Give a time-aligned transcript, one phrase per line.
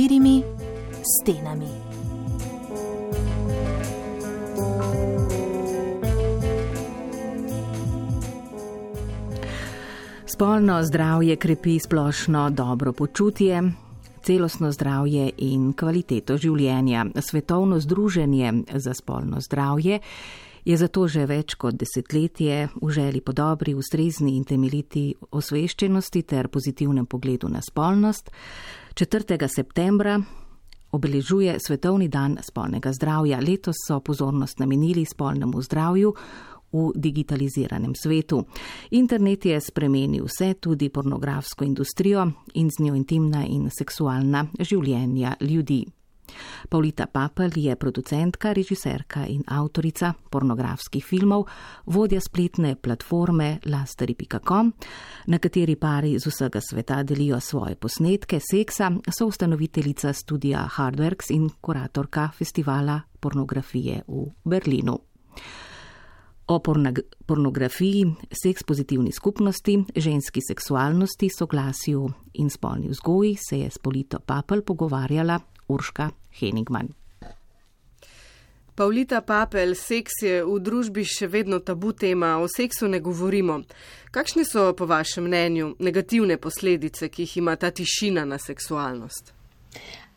[0.00, 0.42] štirimi
[1.04, 1.66] stenami.
[10.26, 13.62] Spolno zdravje krepi splošno dobro počutje,
[14.22, 17.04] celostno zdravje in kvaliteto življenja.
[17.20, 20.00] Svetovno združenje za spolno zdravje
[20.64, 26.48] je zato že več kot desetletje v želi po dobri, ustrezni in temeljiti osveščenosti ter
[26.48, 28.30] pozitivnem pogledu na spolnost.
[28.94, 29.48] 4.
[29.48, 30.20] septembra
[30.90, 33.40] obeležuje Svetovni dan spolnega zdravja.
[33.40, 36.14] Letos so pozornost namenili spolnemu zdravju
[36.72, 38.44] v digitaliziranem svetu.
[38.90, 45.86] Internet je spremenil vse, tudi pornografsko industrijo in z njo intimna in seksualna življenja ljudi.
[46.68, 51.46] Paulita Papel je producentka, režiserka in avtorica pornografskih filmov,
[51.86, 54.72] vodja spletne platforme lasteri.com,
[55.26, 61.50] na kateri pari z vsega sveta delijo svoje posnetke seksa, so ustanoviteljica studija Hardworks in
[61.60, 64.98] kuratorka festivala pornografije v Berlinu.
[66.50, 66.58] O
[67.26, 68.06] pornografiji,
[68.42, 75.40] seks pozitivni skupnosti, ženski seksualnosti, soglasju in spolni vzgoji se je s Polito Papel pogovarjala
[75.68, 76.94] Urška Henigman.
[78.74, 83.58] Pavlita Papel, seks je v družbi še vedno tabu tema, o seksu ne govorimo.
[84.10, 89.34] Kakšne so po vašem mnenju negativne posledice, ki jih ima ta tišina na seksualnost?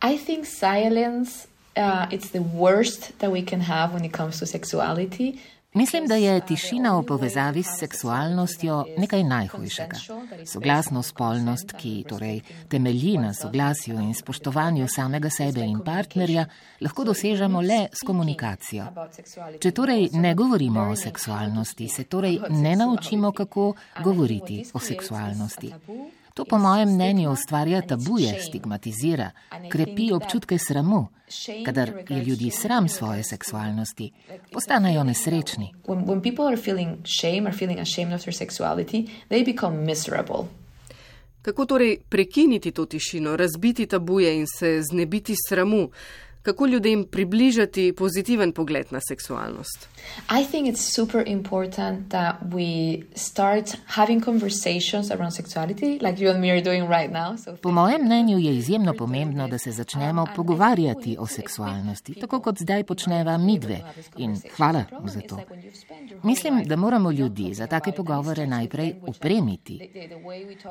[0.02, 4.46] I think silence uh, it's the worst that we can have when it comes to
[4.46, 5.40] sexuality.
[5.74, 9.98] Mislim, da je tišina v povezavi s seksualnostjo nekaj najhujšega.
[10.46, 16.46] Soglasno spolnost, ki torej temelji na soglasju in spoštovanju samega sebe in partnerja,
[16.82, 18.86] lahko dosežemo le s komunikacijo.
[19.60, 25.74] Če torej ne govorimo o seksualnosti, se torej ne naučimo, kako govoriti o seksualnosti.
[26.34, 29.32] To po mojem mnenju ustvarja tabuje, stigmatizira,
[29.72, 31.08] krepi občutke sramu.
[31.66, 34.12] Kadar je ljudi sram svoje seksualnosti,
[34.52, 35.74] postanejo nesrečni.
[41.42, 45.90] Kako torej prekiniti to tišino, razbiti tabuje in se znebiti sramu?
[46.44, 49.88] Kako ljudem približati pozitiven pogled na seksualnost?
[50.42, 56.40] I think it's super important that we start having conversations around sexuality, like you and
[56.40, 57.38] me are doing right now.
[57.38, 62.60] So po mojem mnenju je izjemno pomembno, da se začnemo pogovarjati o seksualnosti, tako kot
[62.60, 63.80] zdaj počneva midve.
[64.18, 65.40] In hvala za to.
[66.24, 69.80] Mislim, da moramo ljudi za take pogovore najprej upremiti.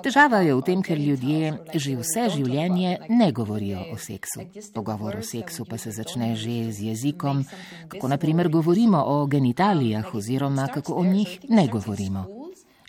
[0.02, 4.40] Težava je v tem, ker ljudje že vse življenje ne govorijo o seksu.
[4.74, 7.44] Pogovor o seksu seksu pa se začne že z jezikom,
[7.88, 12.26] kako naprimer govorimo o genitalijah oziroma kako o njih ne govorimo.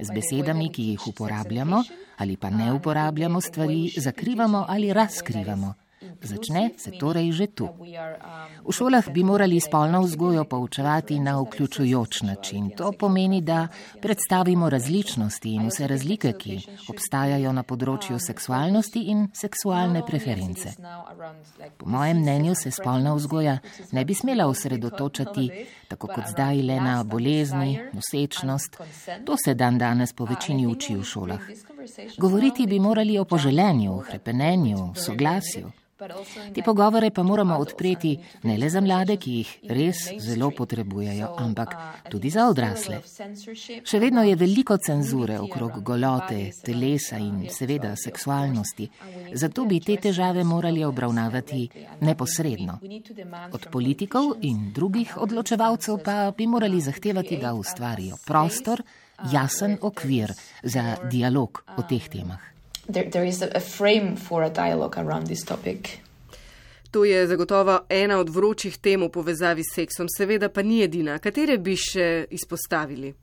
[0.02, 1.84] Z besedami, ki jih uporabljamo
[2.18, 5.74] ali pa ne uporabljamo, stvari zakrivamo ali razkrivamo.
[6.24, 7.68] Začne se torej že tu.
[8.64, 12.70] V šolah bi morali spolno vzgojo poučevati na vključujoč način.
[12.78, 13.68] To pomeni, da
[14.02, 20.74] predstavimo različnosti in vse razlike, ki obstajajo na področju seksualnosti in seksualne preference.
[21.78, 23.58] Po mojem mnenju se spolna vzgoja
[23.92, 25.50] ne bi smela osredotočati,
[25.88, 28.80] tako kot zdaj, le na bolezni, nosečnost.
[29.26, 31.42] To se dan danes po večini uči v šolah.
[32.18, 35.72] Govoriti bi morali o poželenju, hrepenenju, soglasju.
[36.54, 41.76] Te pogovore pa moramo odpreti ne le za mlade, ki jih res zelo potrebujejo, ampak
[42.10, 42.98] tudi za odrasle.
[43.86, 48.90] Še vedno je veliko cenzure okrog golote, telesa in seveda seksualnosti,
[49.38, 51.62] zato bi te težave morali obravnavati
[52.02, 52.80] neposredno.
[53.54, 58.82] Od politikov in drugih odločevalcev pa bi morali zahtevati, da ustvarijo prostor,
[59.32, 60.34] jasen okvir
[60.64, 62.53] za dialog o teh temah
[62.88, 66.00] there, there is a, frame for a dialogue around this topic.
[66.92, 71.18] To je zagotovo ena od vročih tem v povezavi s seksom, seveda pa ni edina.
[71.18, 73.14] Katere bi še izpostavili?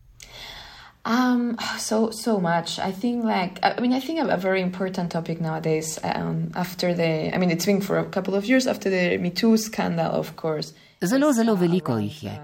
[1.06, 2.78] Um, so so much.
[2.78, 5.98] I think like I mean I think a very important topic nowadays.
[6.02, 9.30] Um, after the I mean it's been for a couple of years after the Me
[9.30, 10.74] Too scandal, of course.
[11.00, 12.40] Zelo, zelo veliko jih je.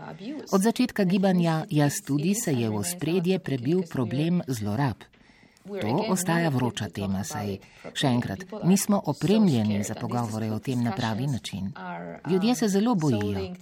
[0.53, 4.97] Od začetka gibanja Jaz tudi se je v spredje prebil problem zlorab.
[5.67, 7.57] To ostaja vroča tema, saj
[7.95, 11.73] še enkrat nismo opremljeni za pogovore o tem na pravi način.
[12.31, 13.55] Ljudje se zelo bojijo.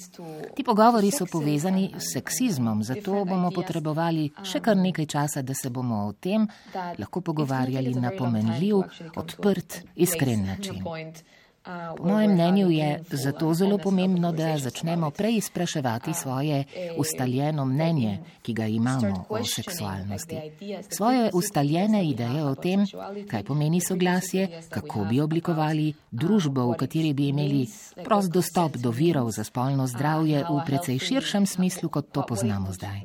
[0.56, 5.70] Ti pogovori so povezani s seksizmom, zato bomo potrebovali še kar nekaj časa, da se
[5.70, 6.48] bomo o tem
[6.98, 8.82] lahko pogovarjali na pomenljiv,
[9.16, 10.84] odprt, iskren način.
[11.96, 16.64] Po mojem mnenju je zato zelo pomembno, da začnemo prej spraševati svoje
[16.98, 20.36] ustaljeno mnenje, ki ga imamo o seksualnosti.
[20.90, 22.84] Svoje ustaljene ideje o tem,
[23.30, 27.66] kaj pomeni soglasje, kako bi oblikovali družbo, v kateri bi imeli
[28.04, 33.00] prost dostop do virov za spolno zdravje v precej širšem smislu, kot to poznamo zdaj.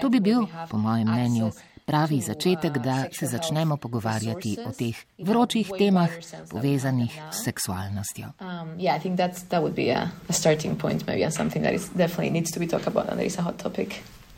[0.00, 1.50] To bi bil, po mojem mnenju,
[1.88, 6.10] pravi začetek, da se začnemo pogovarjati o teh vročih temah
[6.50, 8.26] povezanih s seksualnostjo.
[8.40, 9.00] Um, yeah,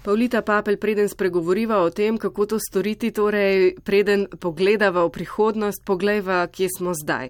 [0.03, 6.47] Pavlita Papel, preden spregovoriva o tem, kako to storiti, torej preden pogledava v prihodnost, pogledava,
[6.47, 7.29] kje smo zdaj.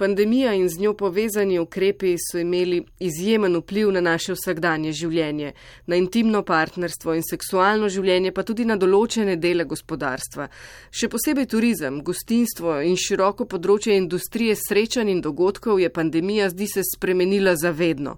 [0.00, 5.52] Pandemija in z njo povezani ukrepi so imeli izjemen vpliv na naše vsakdanje življenje,
[5.86, 10.46] na intimno partnerstvo in seksualno življenje, pa tudi na določene dele gospodarstva.
[10.88, 16.86] Še posebej turizem, gostinstvo in široko področje industrije srečanj in dogodkov je pandemija zdi se
[16.94, 18.16] spremenila zavedno.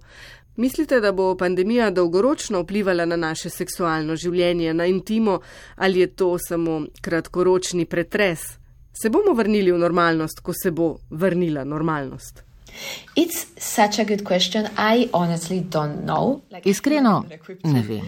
[0.55, 5.41] Mislite, da bo pandemija dolgoročno vplivala na naše seksualno življenje, na intimo,
[5.75, 8.62] ali je to samo kratkoročni pretres?
[8.93, 12.43] Se bomo vrnili v normalnost, ko se bo vrnila normalnost?
[16.63, 17.25] Iskreno,
[17.63, 18.01] ne vem.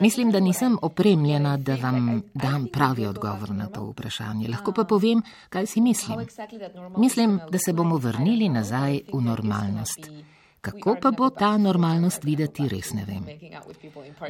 [0.00, 4.48] Mislim, da nisem opremljena, da vam dam pravi odgovor na to vprašanje.
[4.48, 6.18] Lahko pa povem, kaj si mislim.
[6.96, 10.10] Mislim, da se bomo vrnili nazaj v normalnost.
[10.60, 13.24] Kako pa bo ta normalnost videti, res ne vem.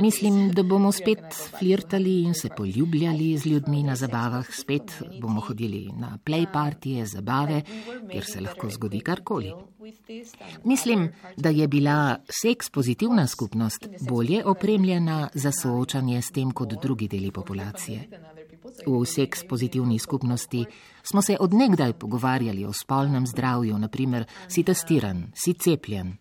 [0.01, 1.25] Mislim, da bomo spet
[1.59, 7.63] flirtali in se poljubljali z ljudmi na zabavah, spet bomo hodili na playpartije, zabave,
[8.11, 9.53] kjer se lahko zgodi karkoli.
[10.65, 17.09] Mislim, da je bila seks pozitivna skupnost bolje opremljena za soočanje s tem kot drugi
[17.09, 18.09] deli populacije.
[18.87, 20.65] V seks pozitivni skupnosti
[21.03, 26.17] smo se odnegdaj pogovarjali o spolnem zdravju, naprimer, si testiran, si cepljen.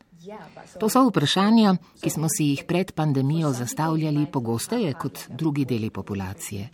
[0.80, 6.70] To so vprašanja, ki smo si jih pred pandemijo zastavljali pogosteje kot drugi deli populacije.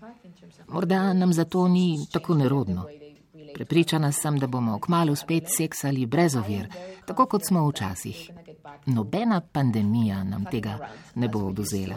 [0.67, 2.85] Morda nam zato ni tako nerodno.
[3.55, 6.67] Prepričana sem, da bomo kmalo spet seksali brez ovir,
[7.05, 8.31] tako kot smo včasih.
[8.85, 11.95] Nobena pandemija nam tega ne bo oduzela.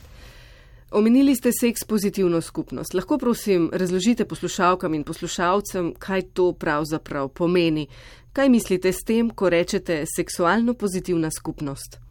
[0.98, 2.94] Omenili ste seks pozitivno skupnost.
[2.94, 7.86] Lahko prosim razložite poslušalkam in poslušalcem, kaj to pravzaprav pomeni.
[8.32, 12.09] Kaj mislite s tem, ko rečete seksualno pozitivna skupnost?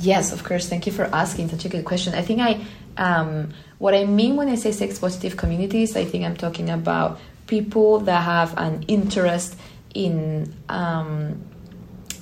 [0.00, 0.68] Yes, of course.
[0.68, 2.14] Thank you for asking such a good question.
[2.14, 2.64] I think I,
[2.96, 7.20] um, what I mean when I say sex positive communities, I think I'm talking about
[7.46, 9.56] people that have an interest
[9.94, 11.42] in um,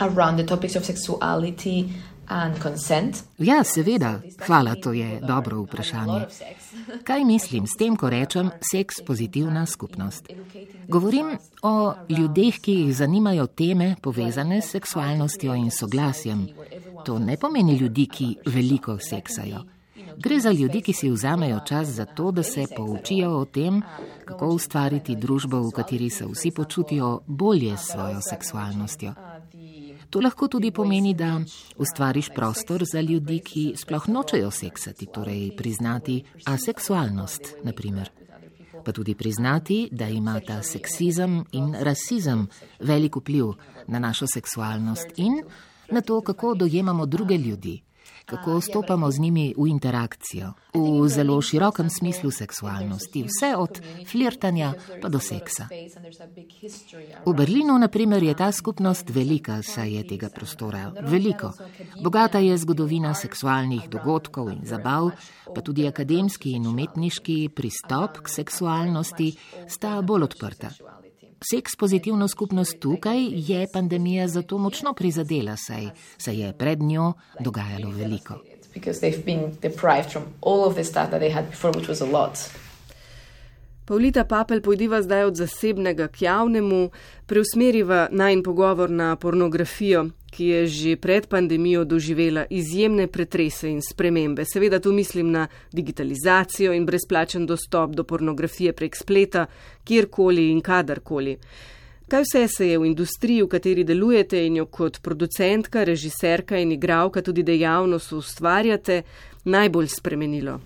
[0.01, 1.93] around the topics of sexuality.
[3.39, 6.21] Ja, seveda, hvala, to je dobro vprašanje.
[7.05, 10.29] Kaj mislim s tem, ko rečem seks pozitivna skupnost?
[10.89, 16.47] Govorim o ljudeh, ki jih zanimajo teme povezane s seksualnostjo in soglasjem.
[17.05, 19.65] To ne pomeni ljudi, ki veliko seksajo.
[20.19, 23.83] Gre za ljudi, ki si vzamejo čas za to, da se poučijo o tem,
[24.25, 29.15] kako ustvariti družbo, v kateri se vsi počutijo bolje s svojo seksualnostjo.
[30.11, 31.41] To lahko tudi pomeni, da
[31.77, 38.11] ustvariš prostor za ljudi, ki sploh nočejo seksati, torej priznati aseksualnost, naprimer.
[38.85, 42.47] Pa tudi priznati, da ima ta seksizem in rasizem
[42.81, 43.53] velik vpliv
[43.87, 45.43] na našo seksualnost in
[45.91, 47.83] na to, kako dojemamo druge ljudi
[48.29, 53.81] kako stopamo z njimi v interakcijo, v zelo širokem smislu seksualnosti, vse od
[54.11, 55.69] flirtanja pa do seksa.
[57.27, 61.53] V Berlinu, na primer, je ta skupnost velika, saj je tega prostora veliko.
[62.03, 65.11] Bogata je zgodovina seksualnih dogodkov in zabav,
[65.55, 69.33] pa tudi akademski in umetniški pristop k seksualnosti
[69.69, 70.71] sta bolj odprta.
[71.41, 77.91] Seks pozitivno skupnost tukaj je pandemija zato močno prizadela, saj se je pred njo dogajalo
[77.91, 78.35] veliko.
[83.89, 86.91] Pavlita Papel pojdiva zdaj od zasebnega k javnemu,
[87.27, 94.45] preusmeriva najn pogovor na pornografijo, ki je že pred pandemijo doživela izjemne pretrese in spremembe.
[94.45, 99.47] Seveda tu mislim na digitalizacijo in brezplačen dostop do pornografije prek spleta,
[99.85, 101.39] kjerkoli in kadarkoli.
[102.09, 106.73] Kaj vse se je v industriji, v kateri delujete in jo kot producentka, režiserka in
[106.73, 109.03] igralka tudi dejavno ustvarjate,
[109.45, 110.61] najbolj spremenilo?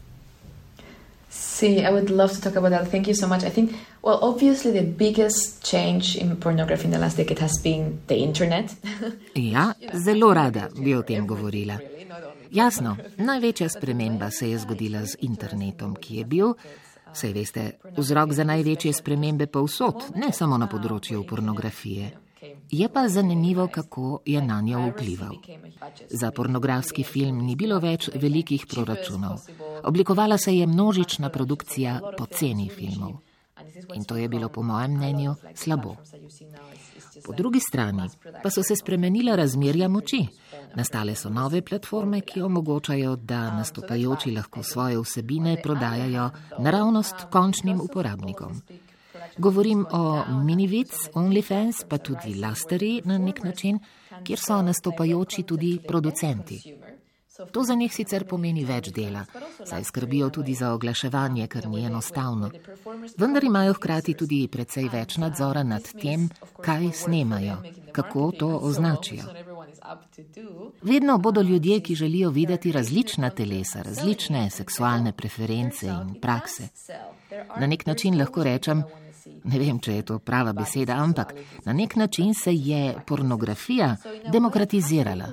[1.33, 2.91] See, I would love to talk about that.
[2.91, 3.43] Thank you so much.
[3.43, 3.73] I think,
[4.03, 8.75] well, obviously, the biggest change in pornography in the last decade has been the internet.
[9.35, 11.79] ja, zelo rada bi o tem govorila.
[12.51, 16.55] Jasno, največja sprememba se je zgodila z internetom, ki je bil,
[17.12, 17.62] Sej veste,
[17.97, 22.09] vzrok za največje spremembe pa vsot, ne samo na področju pornografije.
[22.70, 25.37] Je pa zanimivo, kako je na njo vplival.
[26.11, 29.38] Za pornografski film ni bilo več velikih proračunov.
[29.84, 33.12] Oblikovala se je množična produkcija poceni filmov.
[33.94, 35.96] In to je bilo, po mojem mnenju, slabo.
[37.25, 38.08] Po drugi strani
[38.42, 40.26] pa so se spremenila razmerja moči.
[40.75, 48.62] Nastale so nove platforme, ki omogočajo, da nastopajoči lahko svoje vsebine prodajajo naravnost končnim uporabnikom.
[49.39, 53.79] Govorim o minivic, OnlyFans, pa tudi Lasteri na nek način,
[54.25, 56.61] kjer so nastopajoči tudi producenti.
[57.53, 59.25] To za njih sicer pomeni več dela,
[59.65, 62.51] saj skrbijo tudi za oglaševanje, kar ni enostavno.
[63.19, 66.29] Vendar imajo hkrati tudi precej več nadzora nad tem,
[66.61, 67.57] kaj snemajo,
[67.93, 69.25] kako to označijo.
[70.83, 76.69] Vedno bodo ljudje, ki želijo videti različna telesa, različne seksualne preference in prakse.
[77.61, 78.85] Na nek način lahko rečem,
[79.45, 83.97] Ne vem, če je to prava beseda, ampak na nek način se je pornografija
[84.33, 85.29] demokratizirala.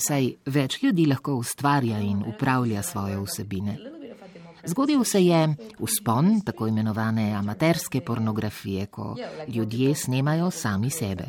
[0.00, 3.78] Saj več ljudi lahko ustvarja in upravlja svoje vsebine.
[4.64, 9.16] Zgodil se je uspon tako imenovane amaterske pornografije, ko
[9.48, 11.24] ljudje snemajo sami sebe.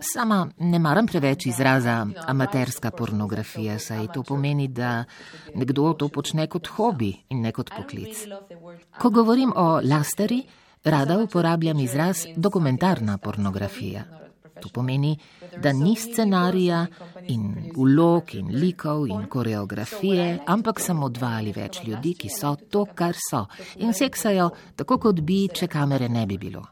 [0.00, 5.04] Sama ne maram preveč izraza amaterska pornografija, saj to pomeni, da
[5.54, 8.26] nekdo to počne kot hobi in ne kot poklic.
[8.98, 10.42] Ko govorim o lasteri,
[10.86, 14.04] Rada uporabljam izraz dokumentarna pornografija.
[14.62, 15.18] To pomeni,
[15.62, 16.86] da ni scenarija
[17.28, 22.84] in ulog in likov in koreografije, ampak samo dva ali več ljudi, ki so to,
[22.94, 26.62] kar so in seksajo tako, kot bi, če kamere ne bi bilo.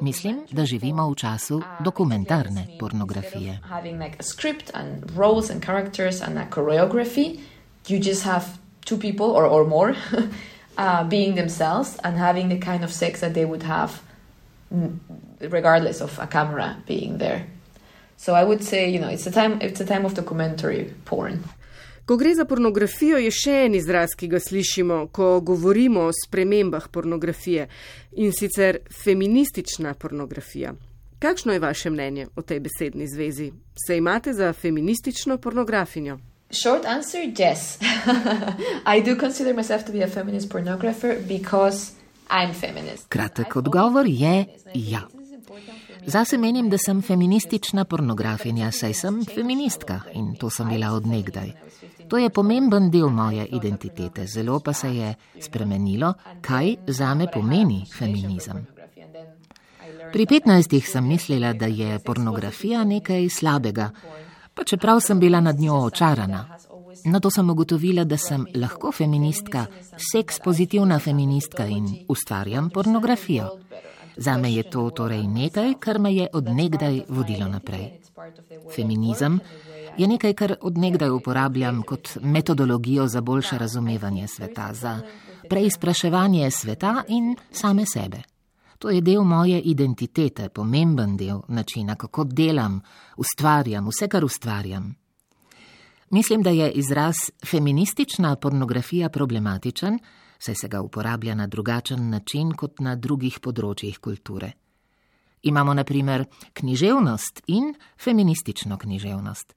[0.00, 3.60] Mislim, da živimo v času dokumentarne pornografije.
[7.88, 8.46] You just have
[8.84, 9.94] two people or, or more
[10.78, 14.02] uh, being themselves and having the kind of sex that they would have
[15.40, 17.46] regardless of a camera being there.
[18.16, 21.44] So I would say, you know, it's a time it's a time of documentary porn.
[22.06, 26.86] Ko gre za pornografijo, je še en izraz, ki ga slišimo, ko govorimo o spremembah
[26.88, 27.66] pornografije
[28.22, 30.74] in sicer feministična pornografija.
[31.18, 33.50] Kakšno je vaše mnenje o tej besedni zvezi?
[33.86, 36.18] Se imate za feministično pornografinjo?
[36.50, 37.78] Short answer yes.
[38.96, 41.92] I do consider myself to be a feminist pornographer because
[42.30, 43.08] I'm feminist.
[43.08, 45.00] Kratek odgovor je ja.
[46.06, 51.52] Zase menim, da sem feministična pornografinja, saj sem feministka in to sem bila odnegdaj.
[52.08, 58.66] To je pomemben del moje identitete, zelo pa se je spremenilo, kaj zame pomeni feminizem.
[60.12, 63.90] Pri 15 sem mislila, da je pornografija nekaj slabega,
[64.56, 66.56] pa čeprav sem bila nad njo očarana.
[67.04, 69.66] Na to sem ugotovila, da sem lahko feministka,
[70.12, 73.50] seks pozitivna feministka in ustvarjam pornografijo.
[74.16, 78.00] Zame je to torej nekaj, kar me je odnegdaj vodilo naprej.
[78.74, 79.40] Feminizem
[79.96, 85.00] je nekaj, kar odnegdaj uporabljam kot metodologijo za boljše razumevanje sveta, za
[85.48, 88.35] preizpraševanje sveta in same sebe.
[88.78, 92.80] To je del moje identitete, pomemben del načina, kako delam,
[93.16, 94.94] ustvarjam, vse, kar ustvarjam.
[96.10, 97.16] Mislim, da je izraz
[97.46, 99.98] feministična pornografija problematičen,
[100.38, 104.52] saj se ga uporablja na drugačen način kot na drugih področjih kulture.
[105.42, 109.54] Imamo na primer književnost in feministično književnost.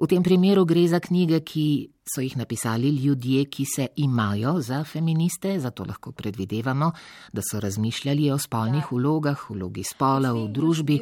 [0.00, 4.84] V tem primeru gre za knjige, ki so jih napisali ljudje, ki se imajo za
[4.84, 6.92] feministe, zato lahko predvidevamo,
[7.32, 11.00] da so razmišljali o spolnih vlogah, vlogi spola v družbi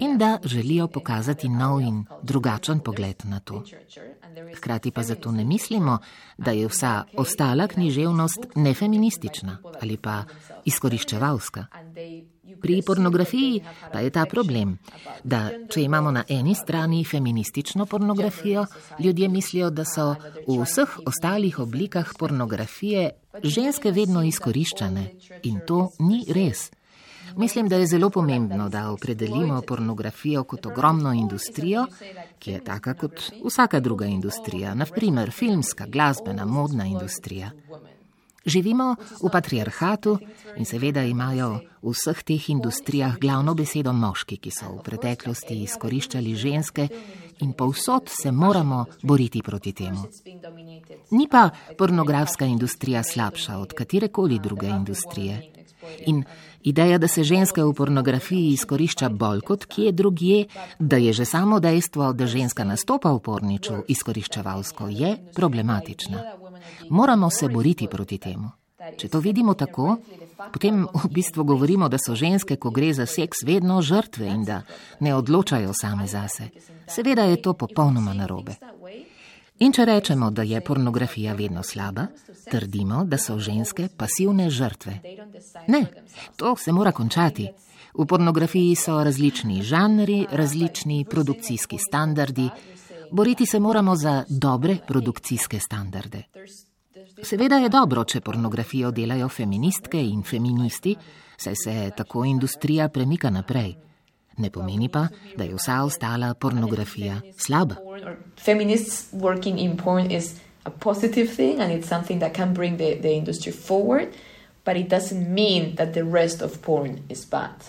[0.00, 3.62] in da želijo pokazati nov in drugačen pogled na to.
[4.56, 5.98] Hkrati pa zato ne mislimo,
[6.38, 10.24] da je vsa ostala književnost nefeministična ali pa
[10.64, 11.66] izkoriščevalska.
[12.60, 13.60] Pri pornografiji
[13.92, 14.78] pa je ta problem,
[15.24, 18.66] da če imamo na eni strani feministično pornografijo,
[18.98, 20.14] ljudje mislijo, da so
[20.46, 23.10] v vseh ostalih oblikah pornografije
[23.42, 25.06] ženske vedno izkoriščane
[25.42, 26.70] in to ni res.
[27.36, 31.86] Mislim, da je zelo pomembno, da opredelimo pornografijo kot ogromno industrijo,
[32.38, 37.50] ki je taka kot vsaka druga industrija, naprimer filmska, glasbena, modna industrija.
[38.46, 40.18] Živimo v patriarhatu
[40.56, 46.34] in seveda imajo v vseh teh industrijah glavno besedo moški, ki so v preteklosti izkoriščali
[46.34, 46.88] ženske
[47.44, 50.08] in povsod se moramo boriti proti temu.
[51.10, 55.52] Ni pa pornografska industrija slabša od katerekoli druge industrije.
[56.06, 56.24] In
[56.62, 60.44] ideja, da se ženska v pornografiji izkorišča bolj kot kje drugje,
[60.78, 66.39] da je že samo dejstvo, da ženska nastopa v porniču izkoriščevalsko, je problematična.
[66.88, 68.50] Moramo se boriti proti temu.
[68.96, 69.98] Če to vidimo tako,
[70.52, 74.62] potem v bistvu govorimo, da so ženske, ko gre za seks, vedno žrtve in da
[75.00, 76.48] ne odločajo same zase.
[76.88, 78.56] Seveda je to popolnoma narobe.
[79.60, 82.06] In če rečemo, da je pornografija vedno slaba,
[82.48, 84.94] trdimo, da so ženske pasivne žrtve.
[85.68, 85.84] Ne,
[86.40, 87.50] to se mora končati.
[87.92, 92.48] V pornografiji so različni žanri, različni produkcijski standardi.
[93.12, 96.22] Boriti se moramo za dobre produkcijske standarde.
[97.22, 100.94] Seveda je dobro, če pornografijo delajo feministke in feministi,
[101.36, 103.74] saj se tako industrija premika naprej.
[104.38, 107.76] Ne pomeni pa, da je vsa ostala pornografija slaba.
[110.64, 114.08] A positive thing and it's something that can bring the, the industry forward,
[114.64, 117.64] but it doesn't mean that the rest of porn is bad.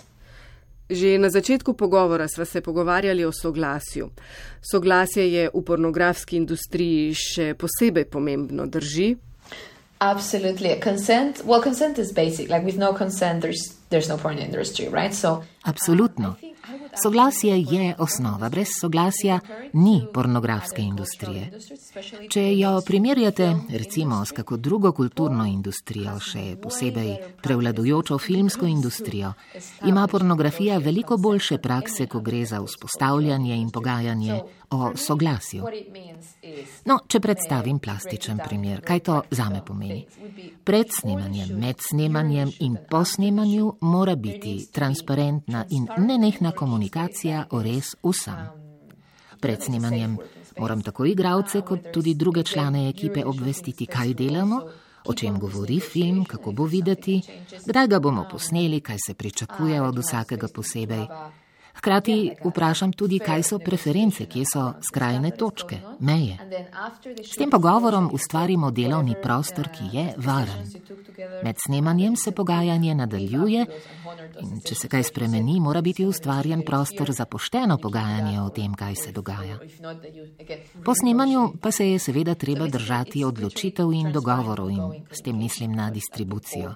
[0.92, 4.10] Že na začetku pogovora sva se pogovarjali o soglasju.
[4.60, 9.16] Soglasje je v pornografski industriji še posebej pomembno, drži?
[10.02, 10.82] Absolutely.
[10.84, 12.50] Consent, well, consent is basic.
[12.50, 15.14] Like with no consent, there's, there's no porn industry, right?
[15.14, 16.36] So, Absolutno.
[17.04, 19.40] Soglasje je osnova, brez soglasja
[19.74, 21.52] ni pornografske industrije.
[22.30, 29.34] Če jo primerjate recimo s kako drugo kulturno industrijo, še posebej prevladujočo filmsko industrijo,
[29.86, 34.42] ima pornografija veliko boljše prakse, ko gre za vzpostavljanje in pogajanje
[34.72, 35.66] o soglasju.
[36.86, 40.06] No, če predstavim plastičen primer, kaj to zame pomeni?
[40.64, 44.58] Pred snemanjem, med snemanjem in po snemanju mora biti
[45.52, 48.48] transparentna in nenehna komunikacija o res vsem.
[49.40, 50.18] Pred snemanjem
[50.60, 54.62] moram tako igravce kot tudi druge člane ekipe obvestiti, kaj delamo,
[55.06, 57.22] o čem govori film, kako bo videti,
[57.68, 61.08] kdaj ga bomo posneli, kaj se pričakuje od vsakega posebej.
[61.74, 66.38] Hkrati vprašam tudi, kaj so preference, kje so skrajne točke, meje.
[67.24, 70.68] S tem pogovorom ustvarimo delovni prostor, ki je varen.
[71.44, 73.66] Med snemanjem se pogajanje nadaljuje
[74.42, 78.96] in če se kaj spremeni, mora biti ustvarjen prostor za pošteno pogajanje o tem, kaj
[78.96, 79.60] se dogaja.
[80.86, 85.72] Po snemanju pa se je seveda treba držati odločitev in dogovorov in s tem mislim
[85.76, 86.76] na distribucijo.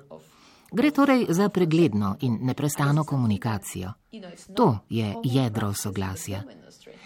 [0.75, 3.91] Gre torej za pregledno in neprestano komunikacijo.
[4.55, 6.43] To je jedro soglasja.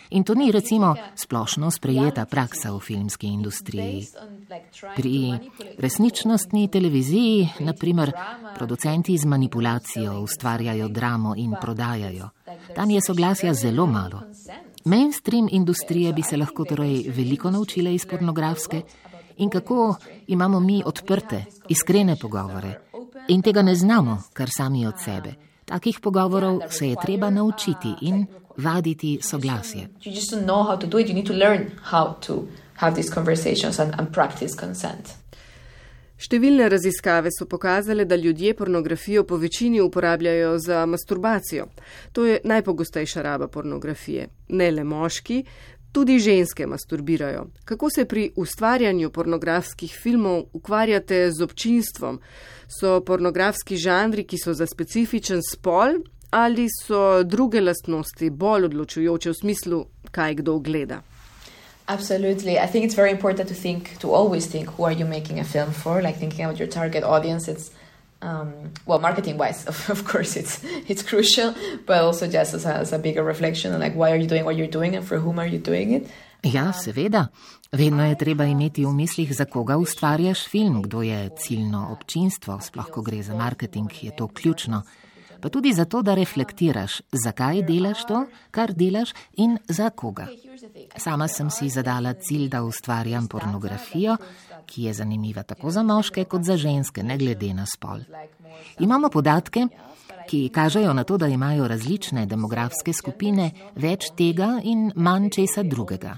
[0.10, 4.08] In to ni recimo splošno sprejeta praksa v filmski industriji.
[4.96, 5.38] Pri
[5.78, 8.12] resničnostni televiziji, naprimer,
[8.56, 12.30] producenti z manipulacijo ustvarjajo dramo in prodajajo.
[12.76, 14.22] Tam je soglasja zelo malo.
[14.86, 18.82] Mainstream industrije bi se lahko torej veliko naučile iz pornografske
[19.38, 19.96] in kako
[20.28, 22.89] imamo mi odprte, iskrene pogovore.
[23.30, 25.34] In tega ne znamo, kar sami od sebe.
[25.66, 28.26] Takih pogovorov se je treba naučiti in
[28.58, 29.88] vaditi soglasje.
[36.20, 41.68] Številne raziskave so pokazale, da ljudje pornografijo po večini uporabljajo za masturbacijo.
[42.12, 44.28] To je najpogostejša raba pornografije.
[44.50, 45.44] Ne le moški,
[45.92, 47.48] tudi ženske masturbirajo.
[47.66, 52.20] Kako se pri ustvarjanju pornografskih filmov ukvarjate z občinstvom?
[52.80, 59.40] So pornografski žanri, ki so za specifičen spol, ali so druge lastnosti bolj odločujoče v
[59.42, 61.02] smislu, kaj kdo gleda?
[61.90, 62.60] Absolutely.
[62.60, 65.44] I think it's very important to think, to always think, who are you making a
[65.44, 66.04] film for?
[66.04, 67.48] Like thinking about your target audience.
[67.48, 67.72] It's,
[68.22, 71.54] um, well, marketing wise, of, of course, it's it's crucial,
[71.86, 74.46] but also just as a, as a bigger reflection on like why are you doing
[74.46, 76.08] what you're doing and for whom are you doing it.
[76.44, 77.28] Ja, seveda.
[77.72, 82.88] Vedno je treba imeti v mislih, za koga ustvarjaš film, kdo je ciljno občinstvo, sploh
[82.90, 84.82] ko gre za marketing, je to ključno.
[85.42, 90.28] Pa tudi zato, da reflektiraš, zakaj delaš to, kar delaš in za koga.
[90.98, 94.18] Sama sem si zadala cilj, da ustvarjam pornografijo,
[94.70, 98.06] ki je zanimiva tako za moške kot za ženske, ne glede na spol.
[98.80, 99.68] Imamo podatke,
[100.30, 106.18] ki kažejo na to, da imajo različne demografske skupine več tega in manj česa drugega.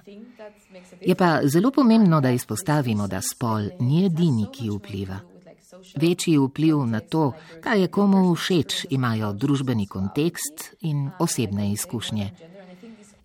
[1.01, 5.19] Je pa zelo pomembno, da izpostavimo, da spol ni edini, ki vpliva.
[5.95, 7.31] Večji vpliv na to,
[7.63, 12.31] kaj je komu všeč, imajo družbeni kontekst in osebne izkušnje.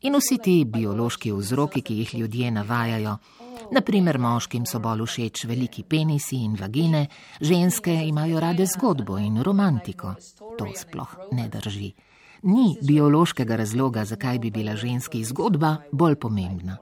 [0.06, 3.16] In vsi ti biološki vzroki, ki jih ljudje navajajo,
[3.72, 7.06] naprimer moškim so bolj všeč veliki penisi in vagine,
[7.40, 10.14] ženske imajo rade zgodbo in romantiko.
[10.58, 11.92] To sploh ne drži.
[12.42, 16.78] Ni biološkega razloga, zakaj bi bila ženski zgodba bolj pomembna.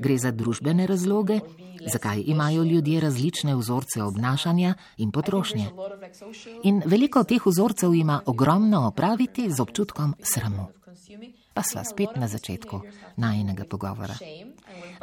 [0.00, 1.40] Gre za družbene razloge,
[1.86, 5.66] zakaj imajo ljudje različne vzorce obnašanja in potrošnje.
[6.62, 10.66] In veliko teh vzorcev ima ogromno opraviti z občutkom sramu.
[11.54, 12.80] Pa sva spet na začetku
[13.16, 14.14] najnega pogovora.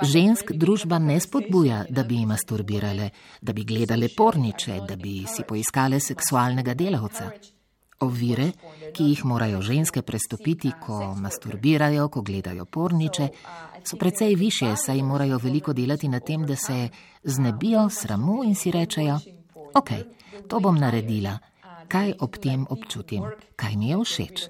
[0.03, 3.09] Žensk družba ne spodbuja, da bi masturbirale,
[3.41, 7.31] da bi gledale porniče, da bi si poiskale seksualnega delavca.
[8.05, 8.51] Ovire,
[8.93, 13.29] ki jih morajo ženske prestopiti, ko masturbirajo, ko gledajo porniče,
[13.83, 16.89] so precej više, saj morajo veliko delati na tem, da se
[17.23, 19.19] znebijo sramu in si rečejo:
[19.73, 19.89] Ok,
[20.47, 21.39] to bom naredila,
[21.87, 23.23] kaj ob tem občutim,
[23.55, 24.47] kaj mi je všeč.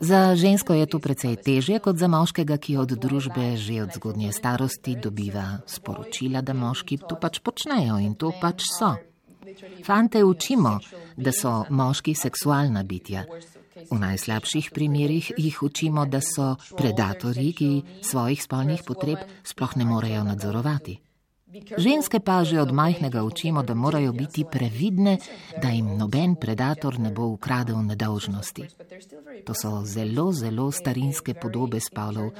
[0.00, 4.32] Za žensko je to precej težje kot za moškega, ki od družbe že od zgodnje
[4.32, 8.96] starosti dobiva sporočila, da moški to pač počnejo in to pač so.
[9.86, 10.78] Fante učimo,
[11.16, 13.24] da so moški seksualna bitja.
[13.90, 17.70] V najslabših primerjih jih učimo, da so predatorji, ki
[18.02, 21.05] svojih spolnih potreb sploh ne morejo nadzorovati.
[21.78, 25.18] Ženske pa že od majhnega učimo, da morajo biti previdne,
[25.62, 28.68] da jim noben predator ne bo ukradel nedolžnosti.
[29.44, 32.30] To so zelo, zelo starinske podobe spolov,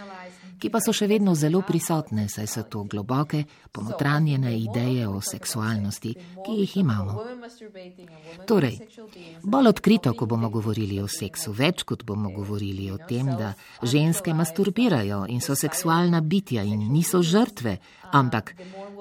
[0.58, 6.14] ki pa so še vedno zelo prisotne, saj so to globoke, ponotranjene ideje o seksualnosti,
[6.44, 7.24] ki jih imamo.
[8.48, 8.78] Torej,
[9.42, 14.34] bolj odkrito, ko bomo govorili o seksu, več kot bomo govorili o tem, da ženske
[14.34, 17.78] masturbirajo in so seksualna bitja in niso žrtve,
[18.12, 18.54] ampak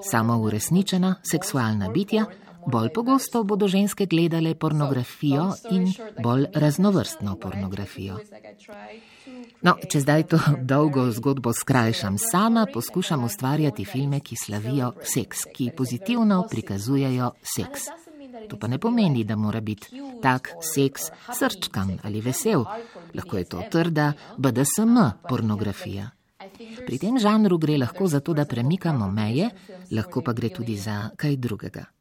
[0.04, 2.26] samo uresničena seksualna bitja,
[2.66, 8.18] bolj pogosto bodo ženske gledale pornografijo in bolj raznovrstno pornografijo.
[9.62, 15.70] No, če zdaj to dolgo zgodbo skrajšam, sama poskušam ustvarjati filme, ki slavijo seks, ki
[15.76, 17.88] pozitivno prikazujejo seks.
[18.48, 22.64] To pa ne pomeni, da mora biti tak seks srčkan ali vesel.
[23.14, 24.98] Lahko je to trda BDSM
[25.28, 26.10] pornografija.
[26.86, 29.50] Pri tem žanru gre lahko za to, da premikamo meje,
[29.90, 31.95] lahko pa gre tudi za kaj drugega.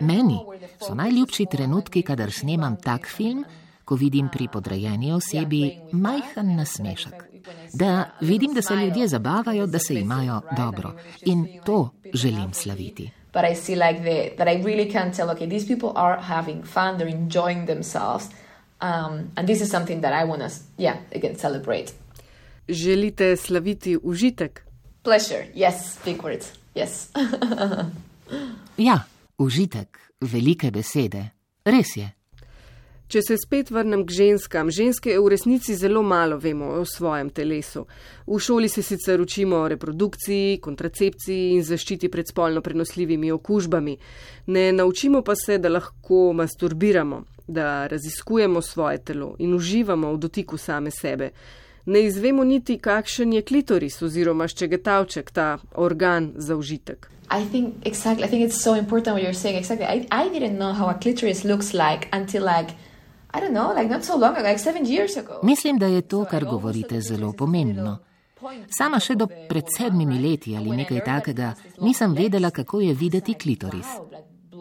[0.00, 0.38] Meni
[0.86, 3.44] so najljubši trenutki, kadar snemam tak film,
[3.84, 7.24] ko vidim pri podrejeni osebi majhen nasmešek.
[7.74, 10.92] Da vidim, da se ljudje zabavajo, da se imajo dobro
[11.24, 13.10] in to želim slaviti.
[13.32, 16.64] But I see like the, that I really can tell, okay, these people are having
[16.64, 18.30] fun, they're enjoying themselves.
[18.80, 21.92] Um, and this is something that I want to, yeah, again, celebrate.
[22.68, 24.64] Želite slaviti užitek?
[25.02, 27.08] Pleasure, yes, big words, yes.
[28.88, 28.98] ja,
[29.38, 31.30] užitek, velike besede,
[31.64, 32.10] res je.
[33.06, 37.84] Če se spet vrnem k ženskam, ženske v resnici zelo malo vemo o svojem telesu.
[38.26, 43.94] V šoli se sicer učimo o reprodukciji, kontracepciji in zaščiti pred spolno prenosljivimi okužbami.
[44.50, 50.58] Ne naučimo pa se, da lahko masturbiramo, da raziskujemo svoje telo in uživamo v dotiku
[50.58, 51.30] same sebe.
[51.86, 57.10] Ne izvemo niti, kakšen je klitoris oziroma ščegetavček, ta organ za užitek.
[57.30, 58.24] I think exactly.
[58.24, 59.58] I think it's so important what you're saying.
[59.58, 59.86] Exactly.
[59.86, 62.74] I, I didn't know how a clitoris looks like until like
[65.42, 67.98] Mislim, da je to, kar govorite, zelo pomembno.
[68.78, 73.86] Sama še do pred sedmimi leti ali nekaj takega nisem vedela, kako je videti klitoris.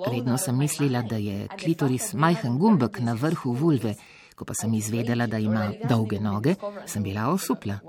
[0.07, 3.95] Redno sem mislila, da je klitoris majhen gumbek na vrhu vulve,
[4.35, 7.79] ko pa sem izvedela, da ima dolge noge, sem bila osupla.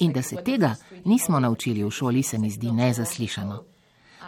[0.00, 3.62] In da se tega nismo naučili v šoli, se mi zdi nezaslišano.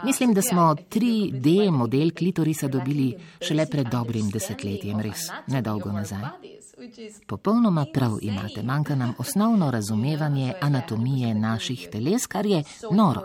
[0.03, 6.21] Mislim, da smo 3D model klitorisa dobili šele pred dobrim desetletjem, res nedolgo nazaj.
[7.27, 13.21] Popolnoma prav imate, manjka nam osnovno razumevanje anatomije naših teles, kar je noro.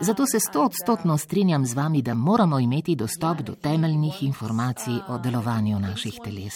[0.00, 5.18] Zato se sto odstotno strinjam z vami, da moramo imeti dostop do temeljnih informacij o
[5.18, 6.54] delovanju naših teles.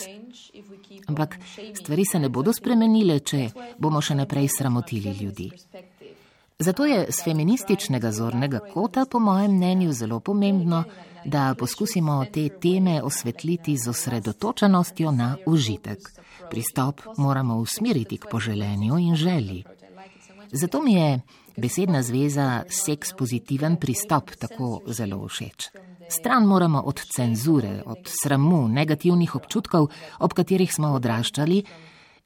[1.06, 1.38] Ampak
[1.74, 5.50] stvari se ne bodo spremenile, če bomo še naprej sramotili ljudi.
[6.58, 10.84] Zato je z feminističnega zornega kota, po mojem mnenju, zelo pomembno,
[11.24, 15.98] da poskusimo te teme osvetliti z osredotočenostjo na užitek.
[16.50, 19.64] Pristop moramo usmeriti k poželenju in želji.
[20.52, 21.20] Zato mi je
[21.56, 25.70] besedna zveza seks pozitiven pristop tako zelo všeč.
[26.10, 31.64] Stran moramo od cenzure, od sramu, negativnih občutkov, ob katerih smo odraščali,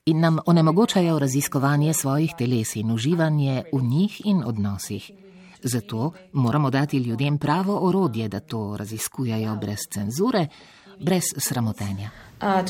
[0.06, 5.10] in nam onemogočajo raziskovanje svojih teles in uživanje v njih in odnosih.
[5.62, 10.46] Zato moramo dati ljudem pravo orodje, da to raziskujajo brez cenzure,
[11.00, 12.10] brez sramotenja.
[12.40, 12.64] Uh,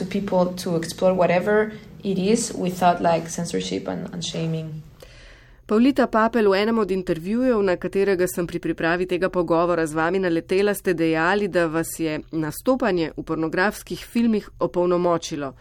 [5.66, 10.20] Pavlita Papel, v enem od intervjujev, na katerega sem pri pripravi tega pogovora z vami
[10.20, 15.54] naletela, ste dejali, da vas je nastopanje v pornografskih filmih opolnomočilo.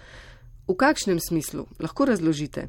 [0.67, 1.67] V kakšnem smislu?
[1.79, 2.67] Lahko razložite.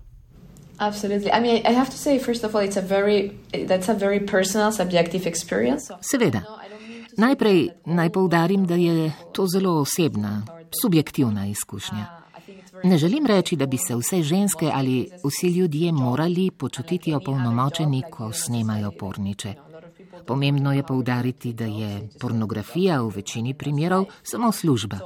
[0.78, 1.30] Absolutely.
[1.30, 3.34] I mean, I have to say, first of all, it's a very,
[3.66, 5.90] that's a very personal, subjective experience.
[6.00, 6.42] Seveda.
[7.18, 10.46] Najprej naj poudarim, da je to zelo osebna,
[10.82, 12.23] subjektivna izkušnja.
[12.84, 18.32] Ne želim reči, da bi se vse ženske ali vsi ljudje morali počutiti opolnomočeni, ko
[18.32, 19.54] snemajo porniče.
[20.26, 24.98] Pomembno je poudariti, da je pornografija v večini primerov samo služba.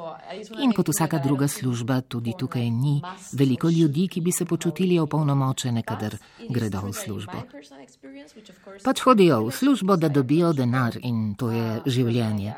[0.62, 5.82] In kot vsaka druga služba, tudi tukaj ni veliko ljudi, ki bi se počutili opolnomočene,
[5.82, 6.16] kadar
[6.48, 7.42] gredo v službo.
[8.84, 12.54] Pač hodijo v službo, da dobijo denar in to je življenje.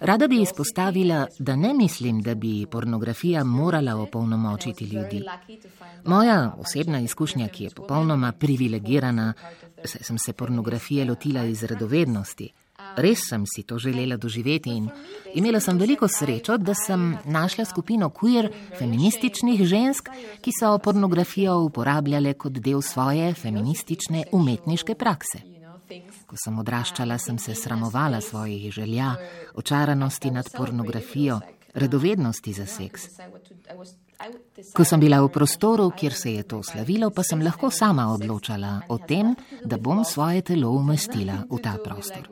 [0.00, 5.24] Rada bi izpostavila, da ne mislim, da bi pornografija morala opolnomočiti ljudi.
[6.04, 9.32] Moja osebna izkušnja, ki je popolnoma privilegirana,
[9.84, 12.52] saj sem se pornografije lotila iz radovednosti.
[12.96, 14.88] Res sem si to želela doživeti in
[15.34, 20.08] imela sem veliko srečo, da sem našla skupino queer feminističnih žensk,
[20.40, 25.59] ki so pornografijo uporabljale kot del svoje feministične umetniške prakse.
[26.26, 29.14] Ko sem odraščala, sem se sramovala svojih želja,
[29.54, 31.40] očaranosti nad pornografijo,
[31.74, 33.08] radovednosti za seks.
[34.76, 38.82] Ko sem bila v prostoru, kjer se je to slavilo, pa sem lahko sama odločala
[38.88, 39.32] o tem,
[39.64, 42.28] da bom svoje telo umestila v ta prostor.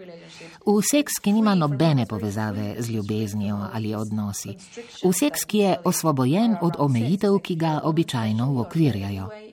[0.66, 4.52] V seks, ki nima nobene povezave z ljubeznijo ali odnosi.
[5.04, 9.47] V seks, ki je osvobojen od omejitev, ki ga običajno uokvirjajo.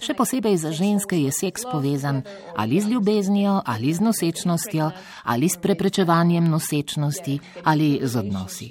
[0.00, 2.22] Še posebej za ženske je seks povezan
[2.56, 4.90] ali z ljubeznijo, ali z nosečnostjo,
[5.24, 8.68] ali s preprečevanjem nosečnosti, ali z odnosi.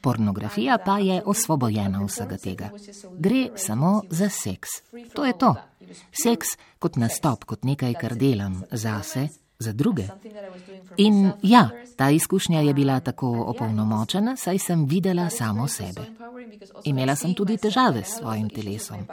[0.00, 2.70] Pornografija pa je osvobojena vsega tega.
[3.18, 4.82] Gre samo za seks.
[5.14, 5.54] To je to.
[6.12, 10.04] Seks kot nastop, kot nekaj, kar delam zase, za druge.
[10.96, 16.00] In ja, ta izkušnja je bila tako opolnomočena, saj sem videla samo sebe.
[16.84, 19.06] Imela sem tudi težave s svojim telesom.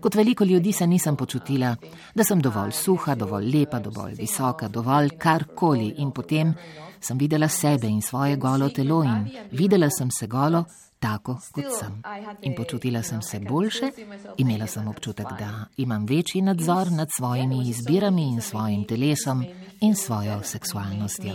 [0.00, 1.76] Kot veliko ljudi se nisem počutila,
[2.14, 6.54] da sem dovolj suha, dovolj lepa, dovolj visoka, dovolj karkoli in potem
[7.00, 10.64] sem videla sebe in svoje golo telo in videla sem se golo,
[10.98, 12.02] tako kot sem.
[12.42, 13.90] In počutila sem se boljše,
[14.36, 19.44] imela sem občutek, da imam večji nadzor nad svojimi izbirami in svojim telesom
[19.80, 21.34] in svojo seksualnostjo.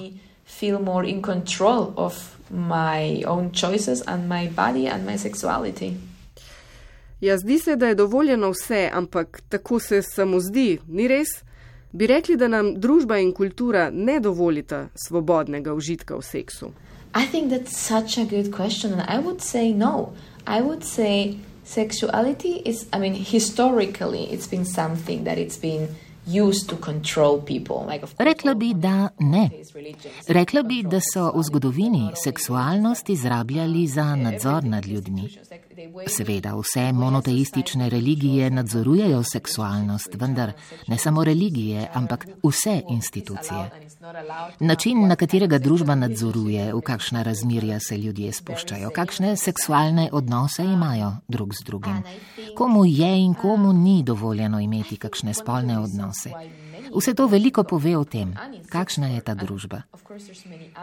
[0.59, 2.13] Feel more in control of
[2.49, 5.93] my own choices and my body and my sexuality.
[7.21, 11.27] Ja, zdi se, da je dovoljeno vse, ampak tako se samo zdi, ni res?
[11.91, 16.71] Bi rekli, da nam družba in kultura ne dovolita svobodnega užitka v seksu?
[17.13, 20.13] I think that's such a good question, and I would say no.
[20.47, 25.95] I would say sexuality is, I mean, historically, it's been something that it's been
[28.17, 29.49] Rekla bi, da ne.
[30.27, 35.29] Rekla bi, da so v zgodovini seksualnost izrabljali za nadzor nad ljudmi.
[36.07, 40.51] Seveda, vse monoteistične religije nadzorujejo seksualnost, vendar
[40.87, 43.71] ne samo religije, ampak vse institucije.
[44.59, 51.11] Način, na katerega družba nadzoruje, v kakšna razmirja se ljudje spuščajo, kakšne seksualne odnose imajo
[51.27, 52.03] drug z drugim,
[52.57, 56.12] komu je in komu ni dovoljeno imeti kakšne spolne odnose.
[56.95, 58.33] Vse to veliko pove o tem,
[58.69, 59.81] kakšna je ta družba.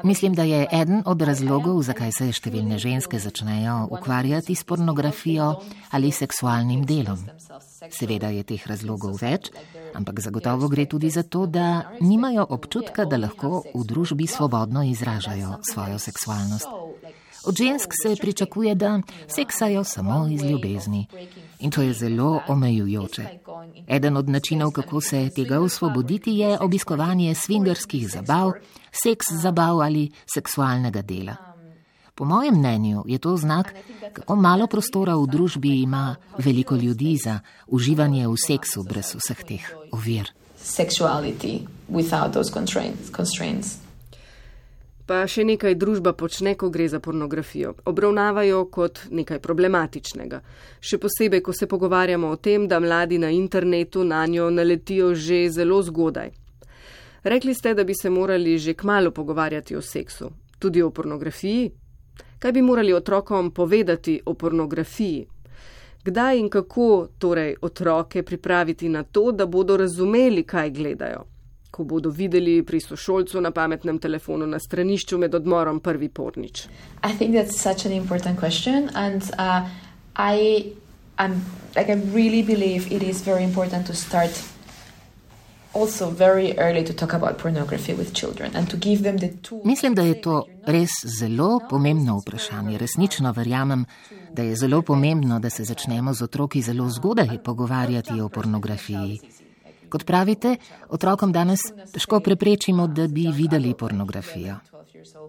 [0.03, 5.55] Mislim, da je eden od razlogov, zakaj se številne ženske začnejo ukvarjati s pornografijo
[5.91, 7.23] ali seksualnim delom.
[7.91, 9.51] Seveda je teh razlogov več,
[9.95, 15.61] ampak zagotovo gre tudi za to, da nimajo občutka, da lahko v družbi svobodno izražajo
[15.65, 16.69] svojo seksualnost.
[17.45, 21.07] Od žensk se pričakuje, da seksajo samo iz ljubezni.
[21.61, 23.25] In to je zelo omejujoče.
[23.87, 28.53] Eden od načinov, kako se tega osvoboditi, je obiskovanje swingerskih zabav,
[29.03, 31.37] seks zabav ali seksualnega dela.
[32.15, 33.75] Po mojem mnenju je to znak,
[34.13, 39.71] kako malo prostora v družbi ima veliko ljudi za uživanje v seksu brez vseh teh
[39.93, 40.33] ovir.
[40.65, 42.53] Sexuality without those
[43.17, 43.90] constraints
[45.11, 47.73] pa še nekaj družba počne, ko gre za pornografijo.
[47.91, 50.39] Obravnavajo kot nekaj problematičnega.
[50.79, 55.49] Še posebej, ko se pogovarjamo o tem, da mladi na internetu na njo naletijo že
[55.51, 56.31] zelo zgodaj.
[57.27, 60.31] Rekli ste, da bi se morali že kmalo pogovarjati o seksu,
[60.63, 61.67] tudi o pornografiji.
[62.39, 65.27] Kaj bi morali otrokom povedati o pornografiji?
[66.07, 71.27] Kdaj in kako torej otroke pripraviti na to, da bodo razumeli, kaj gledajo?
[71.71, 76.67] Ko bodo videli pri sošolcu na pametnem telefonu na stranišču med odmorom prvi pornič?
[77.05, 79.69] I think that's such an important question and uh,
[80.17, 80.73] I,
[81.19, 81.41] I'm,
[81.77, 84.31] like, I really believe it is very important to start
[85.73, 89.65] also very early to talk about pornography with children and to give them the tools.
[89.65, 92.79] Mislim, da je to res zelo pomembno vprašanje.
[92.79, 93.85] Resnično verjamem,
[94.33, 99.21] da je zelo pomembno, da se začnemo z otroki zelo zgodaj pogovarjati o pornografiji.
[99.91, 100.57] Kot pravite,
[100.89, 101.61] otrokom danes
[101.93, 104.57] težko preprečimo, da bi videli pornografijo.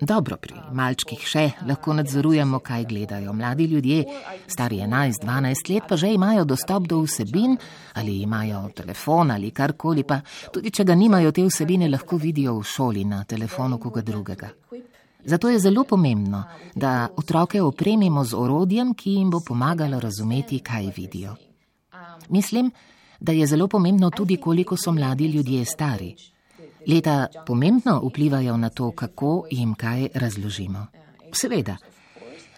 [0.02, 3.34] Dobro, pri malčkih še lahko nadzorujemo, kaj gledajo.
[3.34, 4.04] Mladi ljudje,
[4.48, 7.58] stari 11-12 let, pa že imajo dostop do vsebin
[7.94, 10.22] ali imajo telefon ali karkoli, pa
[10.54, 14.50] tudi če ga nimajo, te vsebine lahko vidijo v šoli na telefonu koga drugega.
[15.24, 16.44] Zato je zelo pomembno,
[16.76, 21.36] da otroke opremimo z orodjem, ki jim bo pomagalo razumeti, kaj vidijo.
[22.30, 22.72] Mislim,
[23.22, 26.16] da je zelo pomembno tudi, koliko so mladi ljudje stari.
[26.88, 30.88] Leta pomembno vplivajo na to, kako jim kaj razložimo.
[31.34, 31.78] Seveda.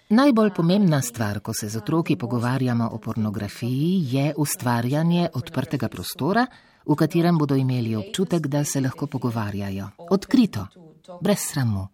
[0.08, 6.46] Najbolj pomembna stvar, ko se z otroki pogovarjamo o pornografiji, je ustvarjanje odprtega prostora,
[6.86, 9.88] v katerem bodo imeli občutek, da se lahko pogovarjajo.
[10.10, 10.66] Odkrito,
[11.20, 11.88] brez sramu.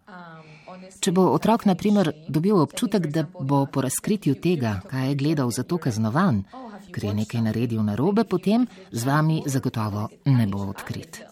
[1.00, 5.50] Če bo otrok, na primer, dobil občutek, da bo po razkritju tega, kaj je gledal,
[5.50, 6.44] zato kaznovan,
[6.92, 11.22] ker je nekaj naredil narobe, potem z vami zagotovo ne bo odkrit.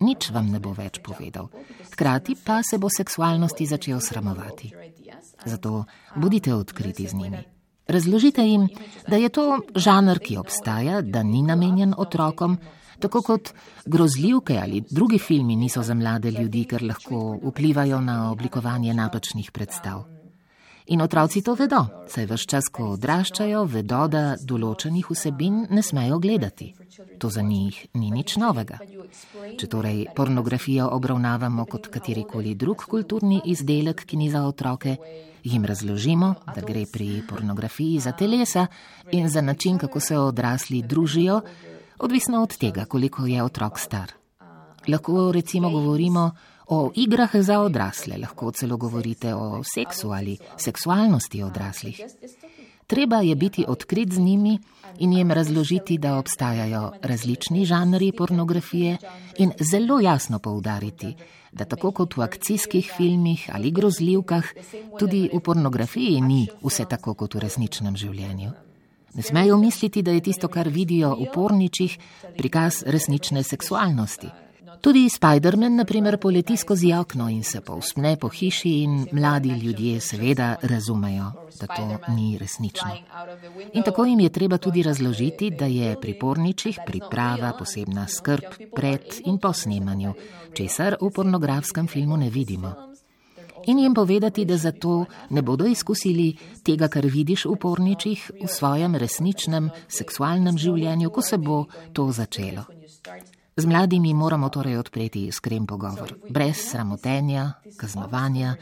[0.00, 1.50] Nič vam ne bo več povedal.
[1.92, 4.70] Hkrati pa se bo seksualnosti začel sramovati.
[5.44, 5.84] Zato
[6.16, 7.42] bodite odkriti z njimi.
[7.88, 8.68] Razložite jim,
[9.08, 12.58] da je to žanr, ki obstaja, da ni namenjen otrokom,
[13.00, 13.50] tako kot
[13.86, 20.17] grozljivke ali drugi filmi niso za mlade ljudi, ker lahko vplivajo na oblikovanje napačnih predstav.
[20.90, 26.16] In otroci to vedo, saj vse čas, ko odraščajo, vedo, da določenih vsebin ne smejo
[26.16, 26.70] gledati.
[27.20, 28.78] To za njih ni nič novega.
[29.60, 34.96] Če torej pornografijo obravnavamo kot katerikoli drug kulturni izdelek, ki ni za otroke,
[35.44, 38.66] jim razložimo, da gre pri pornografiji za telesa
[39.12, 41.42] in za način, kako se odrasli družijo,
[41.98, 44.16] odvisno od tega, koliko je otrok star.
[44.88, 46.30] Lahko recimo govorimo
[46.68, 52.00] o igrah za odrasle, lahko celo govorite o seksu ali seksualnosti odraslih.
[52.86, 54.58] Treba je biti odkrit z njimi
[54.98, 58.96] in jim razložiti, da obstajajo različni žanri pornografije
[59.38, 61.14] in zelo jasno poudariti,
[61.52, 64.44] da tako kot v akcijskih filmih ali grozljivkah,
[64.98, 68.50] tudi v pornografiji ni vse tako kot v resničnem življenju.
[69.14, 71.98] Ne smejo misliti, da je tisto, kar vidijo v porničih,
[72.36, 74.28] prikaz resnične seksualnosti.
[74.80, 80.00] Tudi Spider-Man, na primer, poleti skozi okno in se povspne po hiši, in mladi ljudje
[80.00, 82.90] seveda razumejo, da to ni resnično.
[83.74, 89.20] In tako jim je treba tudi razložiti, da je pri porničih priprava posebna skrb pred
[89.24, 90.14] in po snemanju,
[90.54, 92.88] česar v pornografskem filmu ne vidimo
[93.68, 98.96] in jim povedati, da zato ne bodo izkusili tega, kar vidiš v porničih, v svojem
[98.96, 102.64] resničnem seksualnem življenju, ko se bo to začelo.
[103.58, 108.54] Z mladimi moramo torej odpreti iskren pogovor, brez sramotenja, kaznovanja.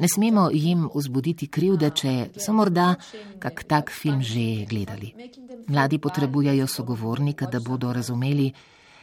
[0.00, 2.94] Ne smemo jim vzbuditi krivde, če so morda
[3.38, 5.12] kak tak film že gledali.
[5.68, 8.48] Mladi potrebujejo sogovornika, da bodo razumeli,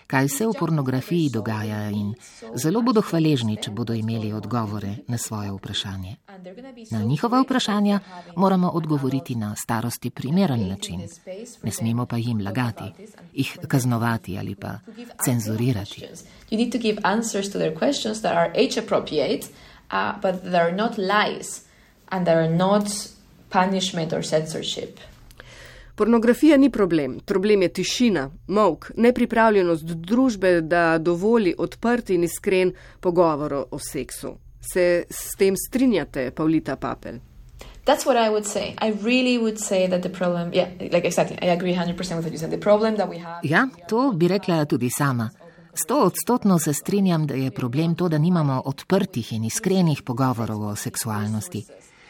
[0.07, 2.13] kaj se v pornografiji dogaja in
[2.55, 6.15] zelo bodo hvaležni, če bodo imeli odgovore na svoje vprašanje.
[6.91, 7.99] Na njihova vprašanja
[8.35, 11.07] moramo odgovoriti na starosti primeren način.
[11.63, 12.91] Ne smemo pa jim lagati,
[13.33, 14.79] jih kaznovati ali pa
[15.25, 16.07] cenzurirati.
[19.91, 21.61] Uh, but they're not lies
[22.09, 22.87] and they're not
[23.49, 24.99] punishment or censorship.
[25.95, 33.53] Pornografija ni problem, problem je tišina, mok, nepripravljenost družbe, da dovoli odprt in iskren pogovor
[33.71, 34.35] o seksu.
[34.73, 37.19] Se s tem strinjate, Pavlita Papel?
[37.85, 38.73] That's what I would say.
[38.81, 42.31] I really would say that the problem, yeah, like exactly, I agree 100% with what
[42.31, 42.51] you said.
[42.51, 43.39] The problem that we have.
[43.43, 45.29] Ja, to bi rekla tudi sama.
[45.73, 50.75] Sto odstotno se strinjam, da je problem to, da nimamo odprtih in iskrenih pogovorov o
[50.75, 51.65] seksualnosti.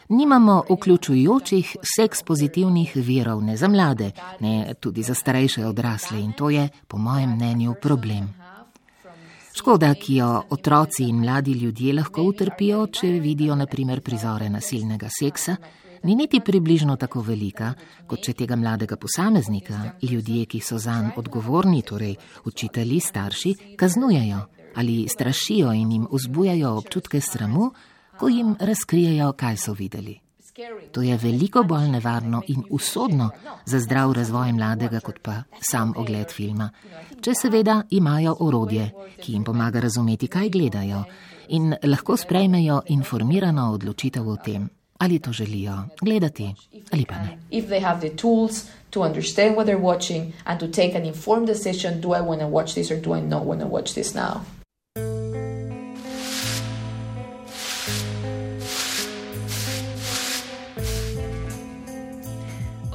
[0.10, 6.50] Nimamo vključujočih seks pozitivnih virov, ne za mlade, ne tudi za starejše odrasle in to
[6.50, 8.34] je, po mojem mnenju, problem.
[9.58, 15.56] Škoda, ki jo otroci in mladi ljudje lahko utrpijo, če vidijo naprimer prizore nasilnega seksa,
[16.04, 17.74] ni niti približno tako velika,
[18.08, 22.14] kot če tega mladega posameznika ljudje, ki so zanj odgovorni, torej
[22.46, 27.72] učitelji, starši, kaznujejo ali strašijo in jim vzbujajo občutke sramu,
[28.20, 30.20] ko jim razkrijejo, kaj so videli.
[30.92, 33.30] To je veliko bolj nevarno in usodno
[33.66, 36.70] za zdrav razvoj mladega, kot pa sam ogled filma.
[37.22, 41.04] Če seveda imajo orodje, ki jim pomaga razumeti, kaj gledajo
[41.48, 46.54] in lahko sprejmejo informirano odločitev o tem, ali to želijo gledati
[46.92, 47.38] ali pa ne.
[48.96, 52.48] To understand what they're watching and to take an informed decision do I want to
[52.48, 54.40] watch this or do I not want to watch this now?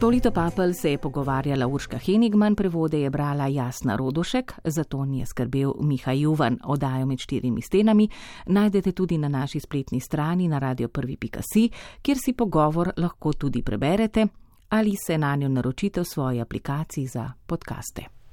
[0.00, 5.72] Polito Papel se je pogovarjala Urška Henigman, prevode je brala Jasna Rodošek, zato ni skrbel
[5.80, 6.58] Miha Juvan.
[6.64, 8.08] Odajo med štirimi stenami
[8.46, 11.70] najdete tudi na naši spletni strani na radio1.si,
[12.02, 14.26] kjer si pogovor lahko tudi preberete
[14.68, 18.19] ali se na njo naročite v svoji aplikaciji za podkaste.